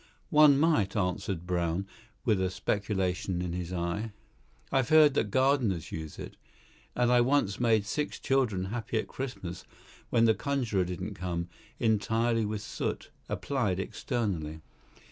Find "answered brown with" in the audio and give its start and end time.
0.95-2.41